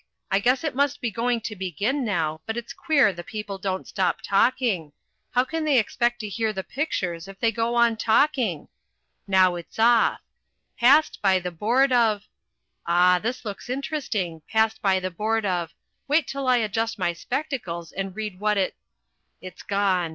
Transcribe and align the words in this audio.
I 0.31 0.39
guess 0.39 0.63
it 0.63 0.73
must 0.73 0.99
be 0.99 1.11
going 1.11 1.41
to 1.41 1.55
begin 1.55 2.03
now, 2.03 2.41
but 2.47 2.57
it's 2.57 2.73
queer 2.73 3.13
the 3.13 3.23
people 3.23 3.59
don't 3.59 3.87
stop 3.87 4.19
talking: 4.23 4.93
how 5.29 5.43
can 5.43 5.63
they 5.63 5.77
expect 5.77 6.21
to 6.21 6.27
hear 6.27 6.51
the 6.51 6.63
pictures 6.63 7.27
if 7.27 7.39
they 7.39 7.51
go 7.51 7.75
on 7.75 7.97
talking? 7.97 8.67
Now 9.27 9.53
it's 9.53 9.77
off. 9.77 10.19
PASSED 10.79 11.21
BY 11.21 11.37
THE 11.41 11.51
BOARD 11.51 11.93
OF. 11.93 12.23
Ah, 12.87 13.19
this 13.19 13.45
looks 13.45 13.69
interesting 13.69 14.41
passed 14.49 14.81
by 14.81 14.99
the 14.99 15.11
board 15.11 15.45
of 15.45 15.71
wait 16.07 16.25
till 16.25 16.47
I 16.47 16.57
adjust 16.57 16.97
my 16.97 17.13
spectacles 17.13 17.91
and 17.91 18.15
read 18.15 18.39
what 18.39 18.57
it 18.57 18.75
It's 19.39 19.61
gone. 19.61 20.09